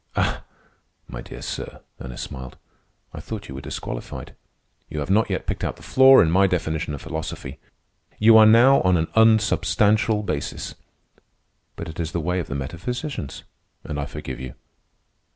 "Ah, 0.15 0.41
my 1.07 1.21
dear 1.21 1.43
sir," 1.43 1.81
Ernest 1.99 2.23
smiled, 2.23 2.57
"I 3.13 3.19
thought 3.19 3.47
you 3.47 3.53
were 3.53 3.61
disqualified. 3.61 4.33
You 4.89 4.99
have 4.99 5.11
not 5.11 5.29
yet 5.29 5.45
picked 5.45 5.63
out 5.63 5.75
the 5.75 5.83
flaw 5.83 6.21
in 6.21 6.31
my 6.31 6.47
definition 6.47 6.95
of 6.95 7.03
philosophy. 7.03 7.59
You 8.17 8.35
are 8.39 8.47
now 8.47 8.81
on 8.81 8.97
an 8.97 9.09
unsubstantial 9.13 10.23
basis. 10.23 10.73
But 11.75 11.87
it 11.87 11.99
is 11.99 12.13
the 12.13 12.19
way 12.19 12.39
of 12.39 12.47
the 12.47 12.55
metaphysicians, 12.55 13.43
and 13.83 13.99
I 13.99 14.07
forgive 14.07 14.39
you. 14.39 14.55